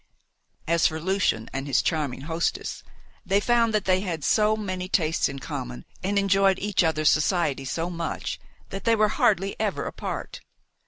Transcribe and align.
As 0.67 0.87
for 0.87 0.99
Lucian 0.99 1.47
and 1.53 1.67
his 1.67 1.83
charming 1.83 2.21
hostess, 2.21 2.81
they 3.23 3.39
found 3.39 3.71
that 3.75 3.85
they 3.85 4.01
had 4.01 4.23
so 4.23 4.57
many 4.57 4.89
tastes 4.89 5.29
in 5.29 5.37
common, 5.37 5.85
and 6.03 6.17
enjoyed 6.17 6.57
each 6.57 6.83
other's 6.83 7.11
society 7.11 7.65
so 7.65 7.87
much, 7.91 8.39
that 8.69 8.83
they 8.85 8.95
were 8.95 9.09
hardly 9.09 9.55
ever 9.59 9.85
apart. 9.85 10.41